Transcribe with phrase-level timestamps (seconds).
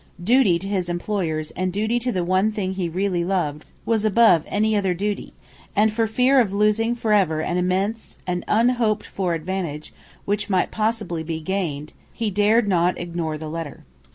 [0.23, 4.43] Duty to his employers and duty to the one thing he really loved was above
[4.47, 5.35] any other duty;
[5.75, 9.93] and for fear of losing forever an immense, an unhoped for advantage,
[10.25, 13.83] which might possibly be gained, he dared not ignore the letter.